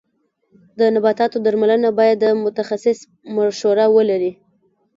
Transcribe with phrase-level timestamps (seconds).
[0.79, 2.99] د نباتو درملنه باید د متخصص
[3.35, 4.31] مشوره ولري.